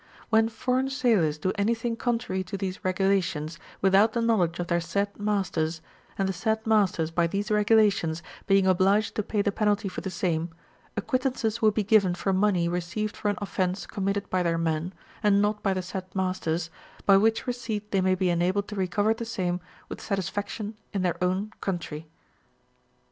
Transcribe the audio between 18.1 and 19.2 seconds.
be enabled to recover